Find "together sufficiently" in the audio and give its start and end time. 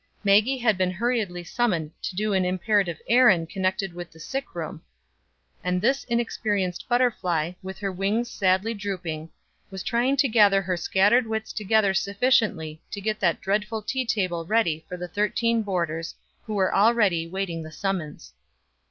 11.53-12.81